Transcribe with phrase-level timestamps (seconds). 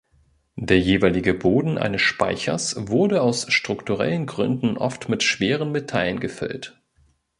[0.57, 6.81] Der jeweilige Boden eines Speichers wurde aus strukturellen Gründen oft mit schweren Metallen gefüllt.